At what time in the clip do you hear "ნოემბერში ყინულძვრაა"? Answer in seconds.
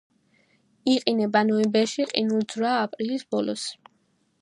1.51-2.83